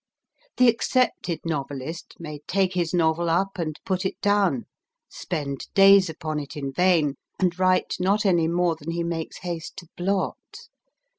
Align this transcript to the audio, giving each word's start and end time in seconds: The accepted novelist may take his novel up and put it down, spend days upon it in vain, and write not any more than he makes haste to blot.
The 0.57 0.67
accepted 0.67 1.41
novelist 1.45 2.15
may 2.17 2.39
take 2.47 2.73
his 2.73 2.91
novel 2.91 3.29
up 3.29 3.59
and 3.59 3.79
put 3.85 4.03
it 4.03 4.19
down, 4.19 4.65
spend 5.09 5.67
days 5.75 6.09
upon 6.09 6.39
it 6.39 6.57
in 6.57 6.73
vain, 6.73 7.17
and 7.37 7.59
write 7.59 7.97
not 7.99 8.25
any 8.25 8.47
more 8.47 8.75
than 8.75 8.89
he 8.89 9.03
makes 9.03 9.41
haste 9.41 9.77
to 9.77 9.87
blot. 9.95 10.69